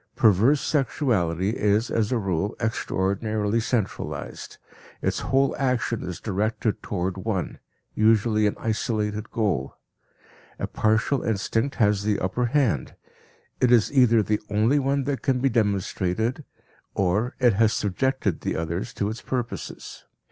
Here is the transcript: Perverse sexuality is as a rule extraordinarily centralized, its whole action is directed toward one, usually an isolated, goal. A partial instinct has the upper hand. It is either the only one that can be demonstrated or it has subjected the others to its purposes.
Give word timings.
Perverse 0.15 0.61
sexuality 0.61 1.51
is 1.51 1.91
as 1.91 2.11
a 2.11 2.17
rule 2.17 2.55
extraordinarily 2.59 3.59
centralized, 3.59 4.57
its 4.99 5.19
whole 5.19 5.55
action 5.59 6.01
is 6.01 6.19
directed 6.19 6.81
toward 6.81 7.17
one, 7.17 7.59
usually 7.93 8.47
an 8.47 8.55
isolated, 8.59 9.29
goal. 9.29 9.75
A 10.57 10.65
partial 10.65 11.21
instinct 11.21 11.75
has 11.75 12.01
the 12.01 12.17
upper 12.19 12.47
hand. 12.47 12.95
It 13.59 13.71
is 13.71 13.91
either 13.93 14.23
the 14.23 14.41
only 14.49 14.79
one 14.79 15.03
that 15.03 15.21
can 15.21 15.37
be 15.39 15.49
demonstrated 15.49 16.45
or 16.95 17.35
it 17.39 17.53
has 17.53 17.71
subjected 17.71 18.41
the 18.41 18.55
others 18.55 18.95
to 18.95 19.07
its 19.07 19.21
purposes. 19.21 20.05